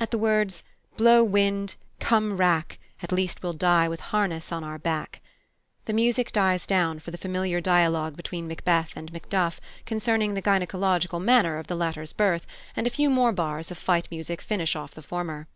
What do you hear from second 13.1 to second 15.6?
bars of fight music finish off the former.